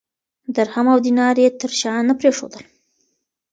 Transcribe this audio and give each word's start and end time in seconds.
درهم 0.55 0.85
او 0.93 0.97
دینار 1.05 1.35
یې 1.43 1.49
تر 1.61 1.71
شا 1.79 1.93
نه 2.07 2.13
پرېښودل. 2.19 2.61